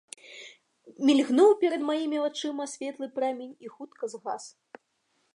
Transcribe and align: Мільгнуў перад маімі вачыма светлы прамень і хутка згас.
Мільгнуў 1.09 1.51
перад 1.63 1.81
маімі 1.89 2.21
вачыма 2.23 2.65
светлы 2.73 3.07
прамень 3.19 3.53
і 3.67 3.71
хутка 3.75 4.09
згас. 4.15 4.43